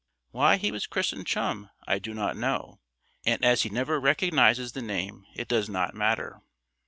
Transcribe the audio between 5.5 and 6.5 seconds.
not matter.